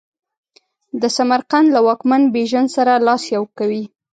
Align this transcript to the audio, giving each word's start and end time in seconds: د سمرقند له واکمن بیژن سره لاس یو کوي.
د 1.01 1.03
سمرقند 1.17 1.67
له 1.75 1.79
واکمن 1.87 2.21
بیژن 2.35 2.65
سره 2.75 2.93
لاس 3.07 3.23
یو 3.35 3.43
کوي. 3.57 3.83